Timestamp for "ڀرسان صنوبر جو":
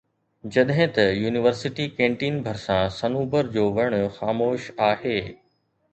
2.47-3.69